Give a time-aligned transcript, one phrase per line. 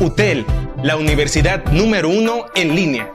[0.00, 0.44] UTEL,
[0.82, 3.12] la universidad número uno en línea.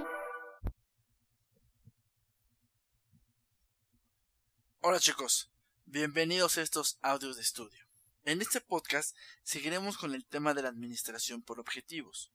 [4.79, 5.51] Hola chicos,
[5.85, 7.85] bienvenidos a estos audios de estudio.
[8.23, 12.31] En este podcast seguiremos con el tema de la administración por objetivos.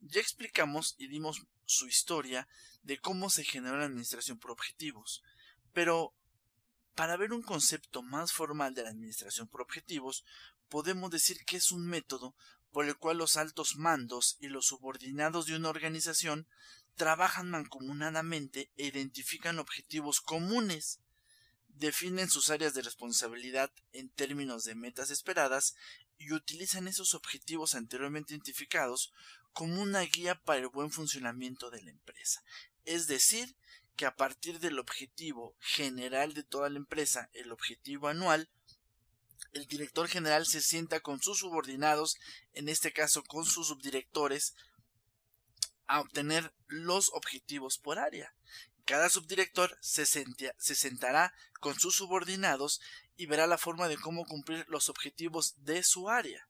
[0.00, 2.46] Ya explicamos y dimos su historia
[2.82, 5.22] de cómo se generó la administración por objetivos,
[5.72, 6.14] pero
[6.94, 10.24] para ver un concepto más formal de la administración por objetivos,
[10.68, 12.34] podemos decir que es un método
[12.72, 16.46] por el cual los altos mandos y los subordinados de una organización
[16.94, 21.00] trabajan mancomunadamente e identifican objetivos comunes,
[21.68, 25.74] definen sus áreas de responsabilidad en términos de metas esperadas
[26.18, 29.12] y utilizan esos objetivos anteriormente identificados
[29.52, 32.42] como una guía para el buen funcionamiento de la empresa.
[32.84, 33.56] Es decir,
[33.96, 38.50] que a partir del objetivo general de toda la empresa, el objetivo anual,
[39.52, 42.16] el director general se sienta con sus subordinados,
[42.52, 44.54] en este caso con sus subdirectores,
[45.86, 48.34] a obtener los objetivos por área.
[48.84, 52.80] Cada subdirector se, se, sentará con sus subordinados
[53.16, 56.48] y verá la forma de cómo cumplir los objetivos de su área.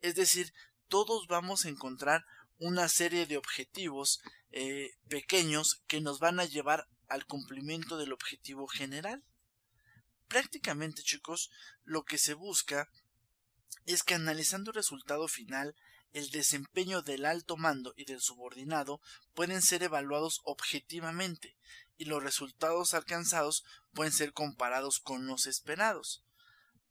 [0.00, 0.52] Es decir,
[0.88, 2.24] todos vamos a encontrar
[2.58, 8.66] una serie de objetivos eh, pequeños que nos van a llevar al cumplimiento del objetivo
[8.66, 9.24] general.
[10.32, 11.50] Prácticamente, chicos,
[11.84, 12.88] lo que se busca
[13.84, 15.76] es que analizando el resultado final,
[16.14, 19.02] el desempeño del alto mando y del subordinado
[19.34, 21.58] pueden ser evaluados objetivamente
[21.98, 26.24] y los resultados alcanzados pueden ser comparados con los esperados.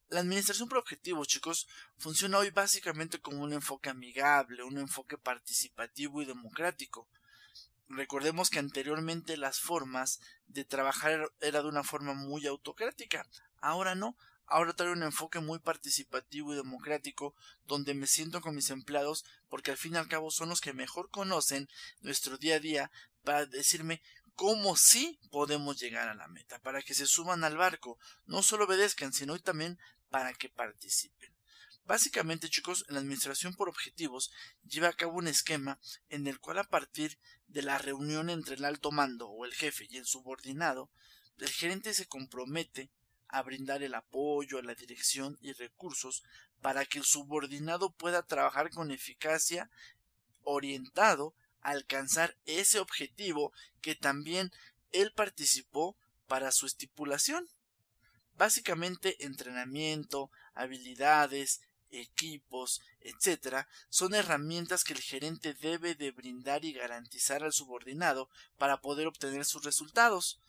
[0.09, 6.22] La administración por objetivos, chicos, funciona hoy básicamente como un enfoque amigable, un enfoque participativo
[6.22, 7.09] y democrático.
[7.94, 13.28] Recordemos que anteriormente las formas de trabajar era de una forma muy autocrática.
[13.59, 17.36] Ahora no, ahora trae un enfoque muy participativo y democrático
[17.67, 20.72] donde me siento con mis empleados porque al fin y al cabo son los que
[20.72, 21.67] mejor conocen
[22.00, 22.92] nuestro día a día
[23.23, 24.02] para decirme
[24.36, 28.66] cómo sí podemos llegar a la meta, para que se suban al barco, no solo
[28.66, 29.78] obedezcan, sino también
[30.09, 31.35] para que participen.
[31.86, 34.31] Básicamente, chicos, la administración por objetivos
[34.64, 38.66] lleva a cabo un esquema en el cual a partir de la reunión entre el
[38.66, 40.90] alto mando o el jefe y el subordinado,
[41.38, 42.91] el gerente se compromete
[43.28, 46.24] a brindar el apoyo, la dirección y recursos
[46.62, 49.70] para que el subordinado pueda trabajar con eficacia
[50.44, 54.52] orientado a alcanzar ese objetivo que también
[54.91, 55.97] él participó
[56.28, 57.47] para su estipulación.
[58.36, 67.44] Básicamente entrenamiento, habilidades, equipos, etc., son herramientas que el gerente debe de brindar y garantizar
[67.44, 70.40] al subordinado para poder obtener sus resultados.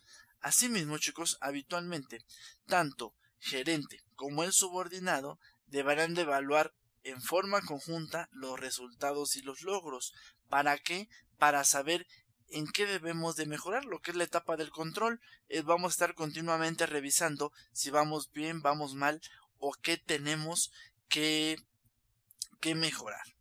[0.41, 2.25] Asimismo, chicos, habitualmente,
[2.67, 9.63] tanto gerente como el subordinado deberán de evaluar en forma conjunta los resultados y los
[9.63, 10.15] logros.
[10.49, 11.09] ¿Para qué?
[11.39, 12.07] Para saber
[12.49, 15.21] en qué debemos de mejorar, lo que es la etapa del control.
[15.49, 19.21] Eh, vamos a estar continuamente revisando si vamos bien, vamos mal
[19.59, 20.73] o qué tenemos
[21.13, 23.37] que, mejorar.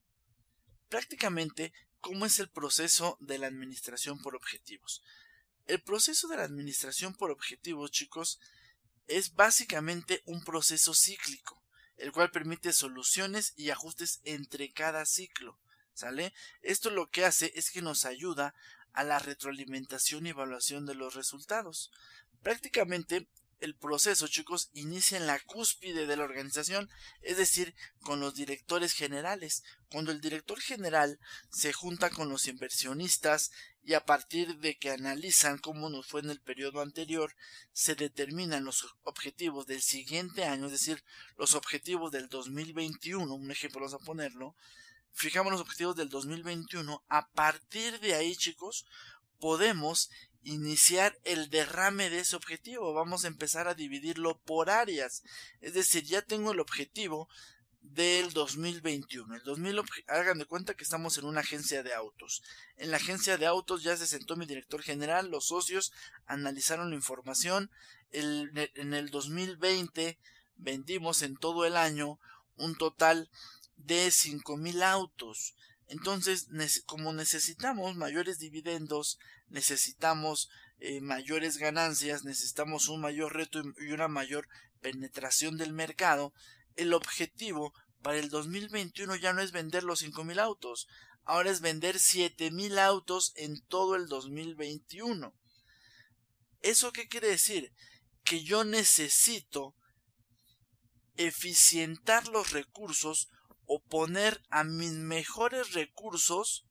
[0.90, 1.72] Prácticamente,
[2.02, 5.02] ¿cómo es el proceso de la administración por objetivos?
[5.68, 8.40] El proceso de la administración por objetivos, chicos,
[9.08, 11.64] es básicamente un proceso cíclico,
[11.96, 15.58] el cual permite soluciones y ajustes entre cada ciclo.
[15.94, 16.34] ¿Sale?
[16.62, 18.54] Esto lo que hace es que nos ayuda
[18.92, 21.92] a la retroalimentación y evaluación de los resultados.
[22.42, 23.28] Prácticamente
[23.62, 26.90] el proceso, chicos, inicia en la cúspide de la organización,
[27.22, 29.64] es decir, con los directores generales.
[29.90, 31.20] Cuando el director general
[31.52, 33.52] se junta con los inversionistas
[33.84, 37.36] y a partir de que analizan cómo nos fue en el periodo anterior,
[37.72, 41.04] se determinan los objetivos del siguiente año, es decir,
[41.38, 44.56] los objetivos del 2021, un ejemplo vamos a ponerlo,
[45.14, 48.86] fijamos los objetivos del 2021, a partir de ahí, chicos,
[49.40, 50.10] podemos
[50.44, 52.94] iniciar el derrame de ese objetivo.
[52.94, 55.24] Vamos a empezar a dividirlo por áreas.
[55.62, 57.30] Es decir, ya tengo el objetivo
[57.82, 59.36] del 2021.
[59.36, 62.44] El 2000, hagan de cuenta que estamos en una agencia de autos.
[62.78, 65.92] En la agencia de autos ya se sentó mi director general, los socios
[66.26, 67.72] analizaron la información.
[68.12, 70.18] en el 2020
[70.58, 72.20] vendimos en todo el año
[72.56, 73.30] un total
[73.78, 75.56] de 5000 autos.
[75.92, 76.48] Entonces,
[76.86, 80.50] como necesitamos mayores dividendos, necesitamos
[80.80, 84.48] eh, mayores ganancias, necesitamos un mayor reto y una mayor
[84.80, 86.34] penetración del mercado,
[86.78, 90.88] el objetivo para el 2021 ya no es vender los 5.000 autos,
[91.26, 95.36] ahora es vender 7.000 autos en todo el 2021.
[96.62, 97.74] ¿Eso qué quiere decir?
[98.24, 99.76] Que yo necesito
[101.18, 103.28] eficientar los recursos
[103.74, 106.66] o poner a mis mejores recursos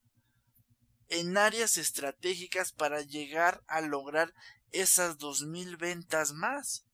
[1.08, 4.35] en áreas estratégicas para llegar a lograr
[4.70, 6.85] esas 2.000 ventas más.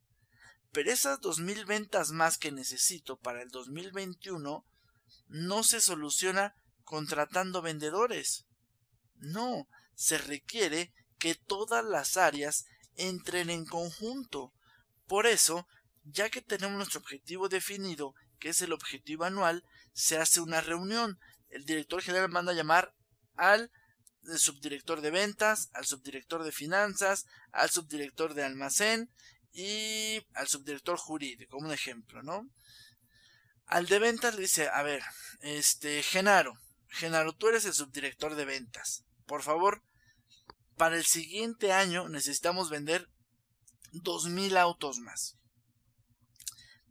[0.71, 4.65] Pero esas 2.000 ventas más que necesito para el 2021
[5.27, 6.55] no se soluciona
[6.85, 8.47] contratando vendedores.
[9.17, 9.67] No,
[9.97, 14.53] se requiere que todas las áreas entren en conjunto.
[15.09, 15.67] Por eso,
[16.07, 21.19] ya que tenemos nuestro objetivo definido, que es el objetivo anual, se hace una reunión.
[21.49, 22.95] El director general manda a llamar
[23.35, 23.71] al
[24.37, 29.11] subdirector de ventas, al subdirector de finanzas, al subdirector de almacén
[29.53, 32.49] y al subdirector jurídico, como un ejemplo, ¿no?
[33.67, 35.03] Al de ventas le dice, a ver,
[35.41, 36.55] este, Genaro,
[36.89, 39.05] Genaro, tú eres el subdirector de ventas.
[39.27, 39.83] Por favor,
[40.77, 43.09] para el siguiente año necesitamos vender
[43.93, 45.37] dos mil autos más.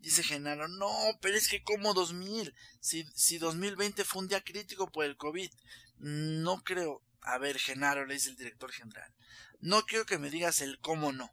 [0.05, 4.39] Dice Genaro, no, pero es que como dos mil, si, si 2020 fue un día
[4.39, 5.49] crítico por el COVID,
[5.97, 7.01] no creo.
[7.21, 9.11] A ver, Genaro, le dice el director general,
[9.61, 11.31] no quiero que me digas el cómo no,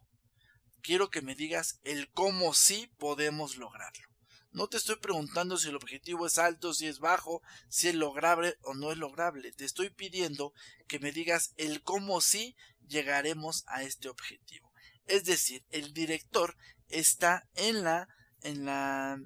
[0.81, 4.07] quiero que me digas el cómo sí podemos lograrlo.
[4.51, 8.57] No te estoy preguntando si el objetivo es alto, si es bajo, si es lograble
[8.63, 9.51] o no es lograble.
[9.51, 10.51] Te estoy pidiendo
[10.87, 12.55] que me digas el cómo sí
[12.87, 14.73] llegaremos a este objetivo.
[15.05, 16.57] Es decir, el director
[16.89, 18.09] está en la
[18.43, 19.19] en la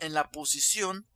[0.00, 1.06] en la posición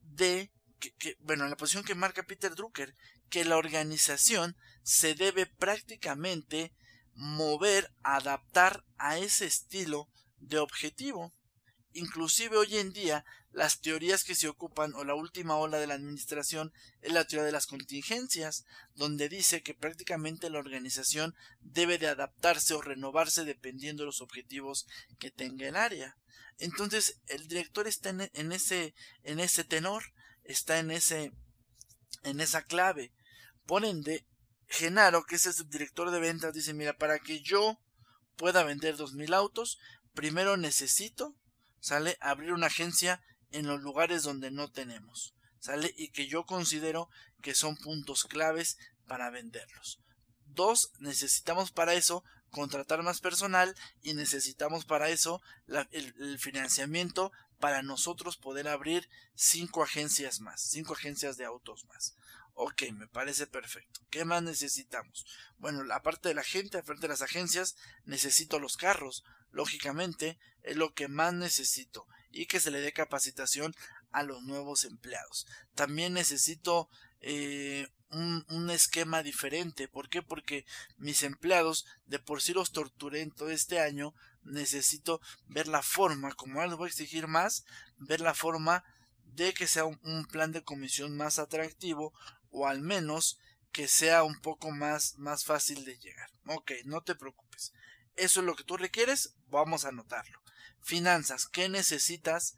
[0.00, 2.94] de que, bueno, en la posición que marca Peter Drucker,
[3.28, 6.74] que la organización se debe prácticamente
[7.14, 10.08] mover, adaptar a ese estilo
[10.38, 11.32] de objetivo.
[11.92, 15.94] Inclusive hoy en día las teorías que se ocupan o la última ola de la
[15.94, 16.72] administración
[17.02, 18.64] es la teoría de las contingencias,
[18.94, 24.86] donde dice que prácticamente la organización debe de adaptarse o renovarse dependiendo de los objetivos
[25.18, 26.16] que tenga el área.
[26.58, 28.94] Entonces el director está en, ese
[29.24, 30.04] en ese tenor,
[30.44, 31.32] está en ese
[32.22, 33.12] en esa clave.
[33.66, 34.26] Por ende,
[34.68, 37.80] Genaro, que es el subdirector de ventas, dice, mira, para que yo
[38.36, 39.78] pueda vender dos mil autos,
[40.14, 41.34] primero necesito
[41.80, 42.16] ¿sale?
[42.20, 45.92] Abrir una agencia en los lugares donde no tenemos, ¿sale?
[45.96, 47.08] Y que yo considero
[47.42, 49.98] que son puntos claves para venderlos.
[50.46, 55.40] Dos, necesitamos para eso contratar más personal y necesitamos para eso
[55.90, 62.14] el, financiamiento para nosotros poder abrir cinco agencias más, cinco agencias de autos más.
[62.62, 64.02] Ok, me parece perfecto.
[64.10, 65.24] ¿Qué más necesitamos?
[65.56, 67.74] Bueno, aparte de la gente, aparte de las agencias,
[68.04, 69.24] necesito los carros.
[69.50, 72.06] Lógicamente, es lo que más necesito.
[72.30, 73.74] Y que se le dé capacitación
[74.12, 75.46] a los nuevos empleados.
[75.74, 76.90] También necesito
[77.22, 79.88] eh, un, esquema diferente.
[79.88, 80.20] ¿Por qué?
[80.20, 80.66] Porque
[80.98, 84.12] mis empleados de por sí los torturé en todo este año.
[84.42, 87.64] Necesito ver la forma, como ahora les voy a exigir más,
[87.96, 88.84] ver la forma
[89.34, 92.12] de que sea un, plan de comisión más atractivo
[92.50, 93.38] o al menos
[93.72, 96.30] que sea un poco más, más fácil de llegar.
[96.46, 97.72] Ok, no te preocupes.
[98.16, 100.42] Eso es lo que tú requieres, vamos a anotarlo.
[100.82, 102.56] Finanzas, ¿qué necesitas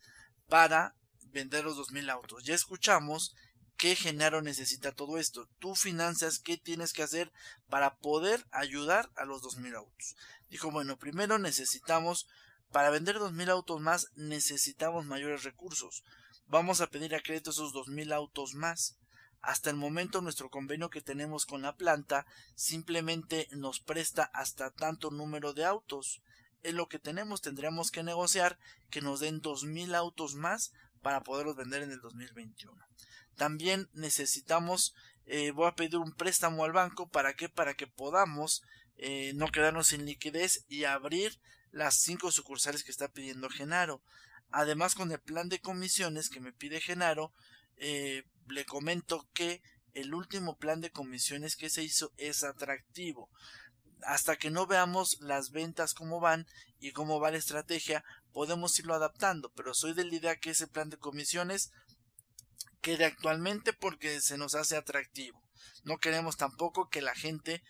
[0.48, 0.96] para
[1.26, 2.44] vender los 2.000 autos?
[2.44, 3.34] Ya escuchamos
[3.76, 5.48] que Genaro necesita todo esto.
[5.58, 7.32] Tú finanzas, ¿qué tienes que hacer
[7.68, 10.16] para poder ayudar a los 2.000 autos?
[10.48, 12.28] Dijo, bueno, primero necesitamos,
[12.70, 16.04] para vender 2.000 autos más, necesitamos mayores recursos.
[16.46, 18.98] Vamos a pedir a crédito esos 2.000 autos más.
[19.42, 25.10] Hasta el momento nuestro convenio que tenemos con la planta simplemente nos presta hasta tanto
[25.10, 26.22] número de autos.
[26.62, 28.56] Es lo que tenemos, tendríamos que negociar
[28.88, 30.72] que nos den 2.000 autos más
[31.02, 32.80] para poderlos vender en el 2021.
[33.34, 34.94] También necesitamos,
[35.26, 37.48] eh, voy a pedir un préstamo al banco, ¿para qué?
[37.48, 38.62] Para que podamos
[38.96, 41.40] eh, no quedarnos sin liquidez y abrir
[41.72, 44.02] las cinco sucursales que está pidiendo Genaro.
[44.52, 47.32] Además, con el plan de comisiones que me pide Genaro,
[47.76, 49.62] eh, le comento que
[49.94, 53.30] el último plan de comisiones que se hizo es atractivo.
[54.04, 56.46] Hasta que no veamos las ventas cómo van
[56.78, 60.66] y cómo va la estrategia, podemos irlo adaptando, pero soy de la idea que ese
[60.66, 61.70] plan de comisiones
[62.80, 65.42] quede actualmente porque se nos hace atractivo.
[65.84, 67.62] No queremos tampoco que la gente,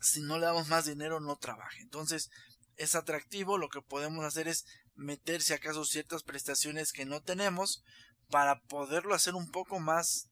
[0.00, 1.80] si no le damos más dinero, no trabaje.
[1.80, 2.30] Entonces,
[2.76, 7.82] es atractivo, lo que podemos hacer es meter si acaso ciertas prestaciones que no tenemos
[8.30, 10.30] para poderlo hacer un poco más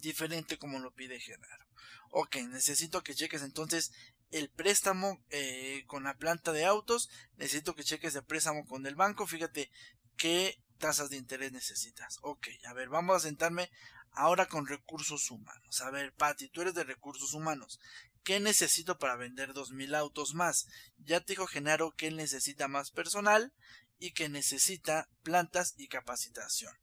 [0.00, 1.66] diferente como lo pide Genaro.
[2.10, 3.92] Ok, necesito que cheques entonces
[4.30, 8.94] el préstamo eh, con la planta de autos, necesito que cheques el préstamo con el
[8.94, 9.70] banco, fíjate
[10.16, 12.18] qué tasas de interés necesitas.
[12.22, 13.70] Ok, a ver, vamos a sentarme
[14.12, 15.80] ahora con recursos humanos.
[15.80, 17.78] A ver, Patti, tú eres de recursos humanos.
[18.24, 20.68] ¿Qué necesito para vender 2.000 autos más?
[20.98, 23.52] Ya te dijo Genaro que él necesita más personal
[23.98, 26.81] y que necesita plantas y capacitación.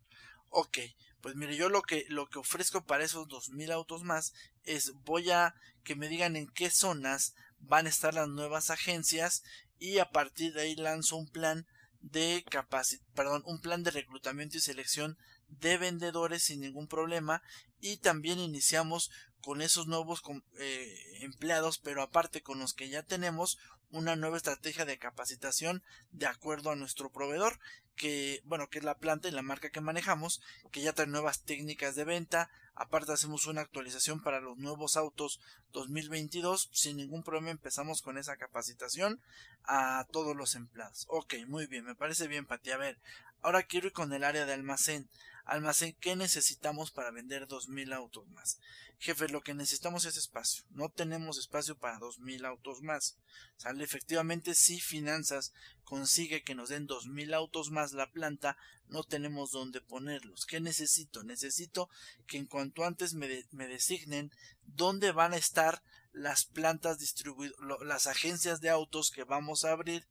[0.49, 0.79] Ok,
[1.21, 5.31] pues mire, yo lo que, lo que ofrezco para esos 2.000 autos más es voy
[5.31, 9.43] a que me digan en qué zonas van a estar las nuevas agencias
[9.79, 11.67] y a partir de ahí lanzo un plan
[12.01, 17.41] de capacidad, perdón, un plan de reclutamiento y selección de vendedores sin ningún problema
[17.81, 20.21] y también iniciamos con esos nuevos
[20.59, 23.57] eh, empleados pero aparte con los que ya tenemos
[23.91, 27.59] una nueva estrategia de capacitación de acuerdo a nuestro proveedor
[27.95, 30.41] que bueno que es la planta y la marca que manejamos
[30.71, 32.49] que ya trae nuevas técnicas de venta.
[32.75, 35.41] Aparte hacemos una actualización para los nuevos autos
[35.73, 39.21] 2022 sin ningún problema empezamos con esa capacitación
[39.65, 41.05] a todos los empleados.
[41.09, 42.71] Ok muy bien me parece bien Pati.
[42.71, 42.99] A ver
[43.41, 45.09] ahora quiero ir con el área de almacén.
[45.43, 48.59] Almacén qué necesitamos para vender 2000 autos más
[48.99, 50.63] jefe lo que necesitamos es espacio.
[50.69, 53.17] No tenemos espacio para 2000 autos más.
[53.57, 58.57] Sale efectivamente si finanzas consigue que nos den 2000 autos más la planta
[58.87, 60.45] no tenemos dónde ponerlos.
[60.45, 61.89] Qué necesito necesito
[62.27, 64.31] que en cuanto antes me, me designen
[64.65, 70.07] dónde van a estar las plantas distribuidas las agencias de autos que vamos a abrir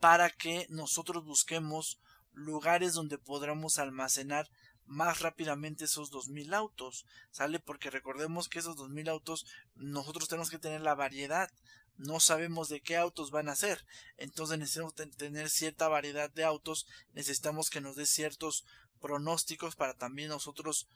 [0.00, 1.98] para que nosotros busquemos
[2.32, 4.48] lugares donde podamos almacenar
[4.88, 7.60] más rápidamente esos 2000 autos, ¿sale?
[7.60, 11.50] Porque recordemos que esos 2000 autos nosotros tenemos que tener la variedad,
[11.96, 13.84] no sabemos de qué autos van a ser,
[14.16, 18.64] entonces necesitamos tener cierta variedad de autos, necesitamos que nos dé ciertos
[19.00, 20.88] pronósticos para también nosotros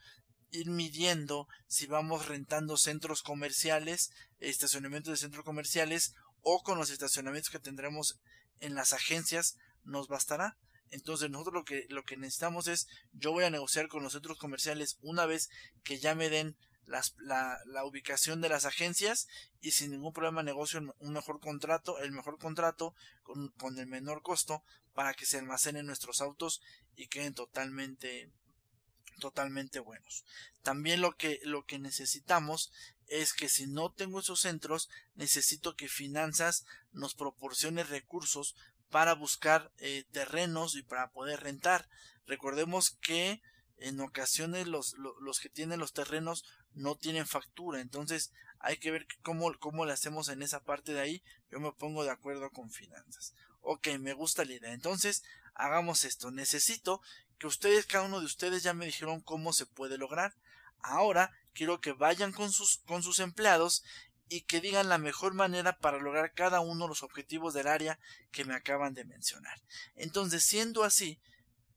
[0.51, 7.51] ir midiendo si vamos rentando centros comerciales, estacionamientos de centros comerciales o con los estacionamientos
[7.51, 8.19] que tendremos
[8.61, 10.57] en las agencias nos bastará.
[10.93, 14.39] Entonces nosotros lo que, lo que necesitamos es, yo voy a negociar con los centros
[14.39, 15.51] comerciales una vez
[15.83, 19.27] que ya me den las, la, la, ubicación de las agencias
[19.61, 24.23] y sin ningún problema negocio un mejor contrato, el mejor contrato con, con el menor
[24.23, 26.61] costo para que se almacenen nuestros autos
[26.95, 28.31] y queden totalmente
[29.19, 30.25] totalmente buenos.
[30.63, 32.73] También lo que, lo que necesitamos
[33.07, 38.57] es que si no tengo esos centros, necesito que finanzas nos proporcione recursos
[38.93, 41.89] para buscar eh, terrenos y para poder rentar.
[42.27, 43.43] Recordemos que
[43.79, 46.45] en ocasiones los, los, que tienen los terrenos
[46.75, 51.01] no tienen factura, entonces hay que ver cómo, cómo le hacemos en esa parte de
[51.01, 51.25] ahí.
[51.51, 53.35] Yo me pongo de acuerdo con finanzas.
[53.63, 54.73] Ok, me gusta la idea.
[54.73, 56.31] Entonces, hagamos esto.
[56.31, 57.01] Necesito
[57.39, 60.37] que ustedes, cada uno de ustedes ya me dijeron cómo se puede lograr.
[60.79, 63.83] Ahora quiero que vayan con sus, con sus empleados
[64.33, 67.99] y que digan la mejor manera para lograr cada uno de los objetivos del área
[68.31, 69.61] que me acaban de mencionar.
[69.95, 71.21] Entonces, siendo así,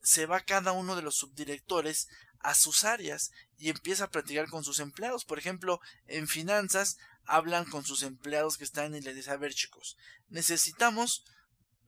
[0.02, 2.08] se va cada uno de los subdirectores
[2.40, 5.26] a sus áreas y empieza a platicar con sus empleados.
[5.26, 9.54] Por ejemplo, en finanzas hablan con sus empleados que están y les dice, a ver
[9.54, 9.98] chicos,
[10.30, 11.26] necesitamos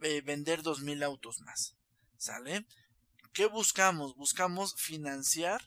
[0.01, 1.77] eh, vender dos mil autos más.
[2.17, 2.65] ¿Sale?
[3.31, 4.17] ¿Qué buscamos?
[4.17, 5.61] Buscamos financiar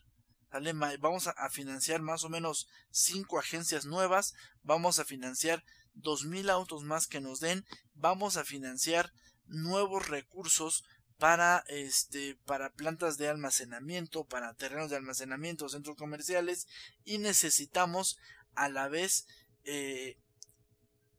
[0.99, 5.65] Vamos a, financiar más o menos cinco agencias nuevas, vamos a financiar
[5.95, 7.65] dos mil autos más que nos den,
[7.95, 9.13] vamos a financiar
[9.47, 10.85] nuevos recursos
[11.19, 16.67] para este para plantas de almacenamiento, para terrenos de almacenamiento, centros comerciales
[17.05, 18.19] y necesitamos
[18.55, 19.27] a la vez
[19.65, 20.17] eh,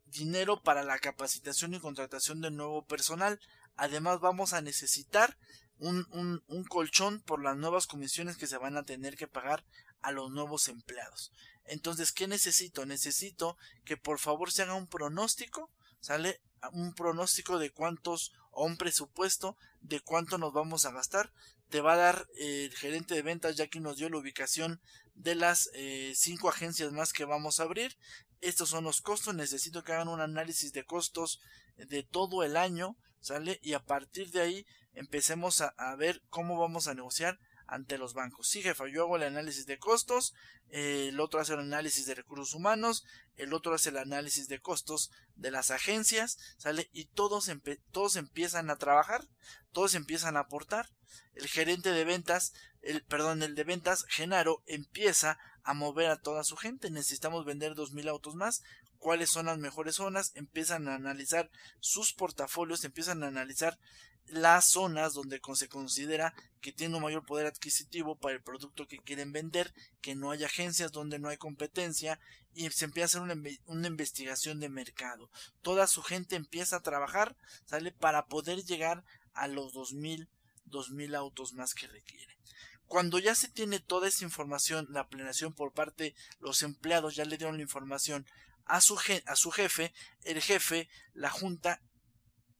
[0.07, 3.39] dinero para la capacitación y contratación de nuevo personal.
[3.75, 5.37] Además vamos a necesitar
[5.81, 9.65] un, un, colchón por las nuevas comisiones que se van a tener que pagar
[10.01, 11.31] a los nuevos empleados.
[11.65, 12.85] Entonces, ¿qué necesito?
[12.85, 16.39] Necesito que por favor se haga un pronóstico, ¿sale?
[16.71, 21.33] Un pronóstico de cuántos, o un presupuesto de cuánto nos vamos a gastar.
[21.69, 24.81] Te va a dar eh, el gerente de ventas ya que nos dio la ubicación
[25.15, 27.97] de las eh, cinco agencias más que vamos a abrir.
[28.41, 29.33] Estos son los costos.
[29.33, 31.39] Necesito que hagan un análisis de costos
[31.77, 33.59] de todo el año, ¿sale?
[33.63, 38.49] Y a partir de ahí empecemos a, ver cómo vamos a negociar ante los bancos.
[38.49, 40.33] Sí, jefa, yo hago el análisis de costos,
[40.69, 43.05] el otro hace el análisis de recursos humanos,
[43.37, 46.89] el otro hace el análisis de costos de las agencias, ¿sale?
[46.91, 47.49] Y todos,
[47.91, 49.25] todos empiezan a trabajar,
[49.71, 50.89] todos empiezan a aportar.
[51.33, 56.43] El gerente de ventas, el, perdón, el de ventas, Genaro, empieza a mover a toda
[56.43, 56.89] su gente.
[56.89, 58.63] Necesitamos vender dos mil autos más.
[59.01, 60.31] ¿Cuáles son las mejores zonas?
[60.35, 63.79] Empiezan a analizar sus portafolios, empiezan a analizar
[64.27, 68.99] las zonas donde se considera que tiene un mayor poder adquisitivo para el producto que
[68.99, 72.19] quieren vender, que no hay agencias donde no hay competencia
[72.53, 75.31] y se empieza a hacer una, investigación de mercado.
[75.63, 79.03] Toda su gente empieza a trabajar, sale para poder llegar
[79.33, 80.29] a los 2000,
[80.65, 82.37] 2000 autos más que requiere.
[82.85, 87.25] Cuando ya se tiene toda esa información, la planeación por parte de los empleados ya
[87.25, 88.27] le dieron la información
[88.65, 91.81] a su, a su jefe, el jefe, la junta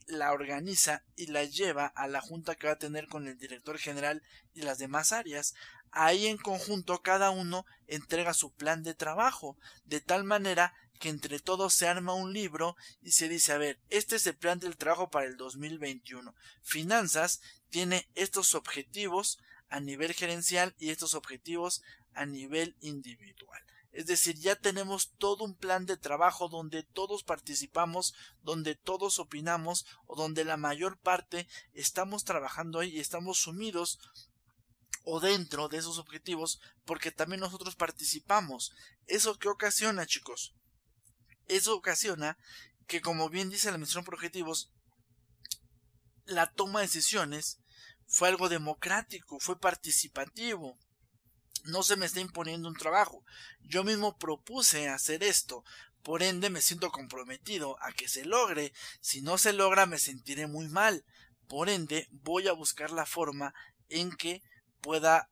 [0.08, 3.77] la organiza y la lleva a la junta que va a tener con el director
[3.77, 4.22] general
[4.53, 5.55] y las demás áreas.
[5.91, 11.39] Ahí en conjunto cada uno entrega su plan de trabajo, de tal manera que entre
[11.39, 14.77] todos se arma un libro y se dice, a ver, este es el plan del
[14.77, 16.36] trabajo para el 2021.
[16.62, 19.39] Finanzas tiene estos objetivos
[19.72, 21.82] a nivel gerencial y estos objetivos
[22.13, 23.63] a nivel individual.
[23.94, 29.86] Es decir, ya tenemos todo un plan de trabajo donde todos participamos, donde todos opinamos
[30.08, 34.00] o donde la mayor parte estamos trabajando ahí y estamos sumidos
[35.04, 38.74] o dentro de esos objetivos porque también nosotros participamos.
[39.08, 40.54] ¿Eso qué ocasiona, chicos?
[41.48, 42.38] Eso ocasiona
[42.88, 44.72] que, como bien dice la administración por objetivos,
[46.25, 47.61] la toma de decisiones
[48.12, 50.77] fue algo democrático, fue participativo
[51.65, 53.24] no se me está imponiendo un trabajo.
[53.62, 55.63] Yo mismo propuse hacer esto.
[56.03, 58.74] Por ende me siento comprometido a que se logre.
[59.00, 61.06] Si no se logra me sentiré muy mal.
[61.48, 63.53] Por ende voy a buscar la forma
[63.89, 64.41] en que
[64.82, 65.30] pueda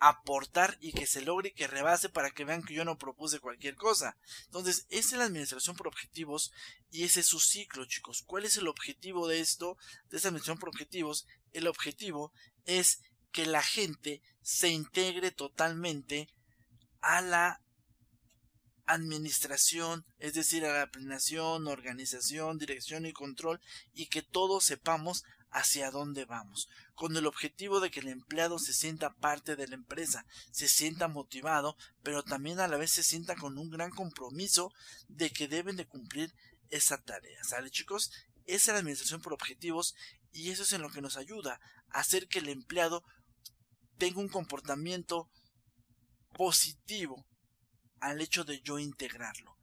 [0.00, 3.40] aportar y que se logre y que rebase para que vean que yo no propuse
[3.40, 4.16] cualquier cosa.
[4.44, 6.52] Entonces, esa es la administración por objetivos
[6.90, 8.22] y ese es su ciclo, chicos.
[8.24, 9.76] ¿Cuál es el objetivo de esto,
[10.10, 11.26] de esta administración por objetivos?
[11.52, 12.32] El objetivo
[12.64, 13.00] es
[13.32, 16.28] que la gente se integre totalmente
[17.00, 17.62] a la
[18.86, 23.60] administración, es decir, a la planeación, organización, dirección y control,
[23.92, 28.72] y que todos sepamos hacia dónde vamos, con el objetivo de que el empleado se
[28.72, 33.36] sienta parte de la empresa, se sienta motivado, pero también a la vez se sienta
[33.36, 34.72] con un gran compromiso
[35.08, 36.34] de que deben de cumplir
[36.70, 37.42] esa tarea.
[37.44, 38.10] ¿Sale chicos?
[38.44, 39.94] Esa es la administración por objetivos
[40.32, 43.04] y eso es en lo que nos ayuda a hacer que el empleado
[43.98, 45.30] tenga un comportamiento
[46.34, 47.26] positivo
[48.00, 49.56] al hecho de yo integrarlo.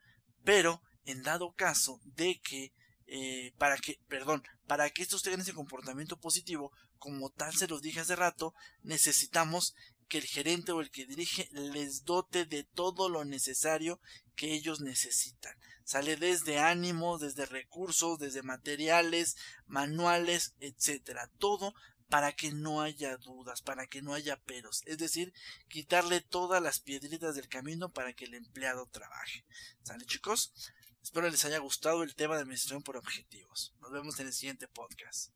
[0.44, 2.74] Pero en dado caso de que
[3.08, 7.82] eh, para que, perdón, para que estos tengan ese comportamiento positivo, como tal se los
[7.82, 9.76] dije hace rato, necesitamos
[10.08, 14.00] que el gerente o el que dirige les dote de todo lo necesario
[14.36, 15.56] que ellos necesitan.
[15.86, 21.30] Sale desde ánimos, desde recursos, desde materiales, manuales, etcétera.
[21.38, 21.74] Todo
[22.10, 25.34] para que no haya dudas, para que no haya peros, es decir,
[25.68, 29.46] quitarle todas las piedritas del camino para que el empleado trabaje.
[29.84, 30.54] ¿Sale chicos?
[31.02, 33.74] Espero les haya gustado el tema de administración por objetivos.
[33.80, 35.35] Nos vemos en el siguiente podcast.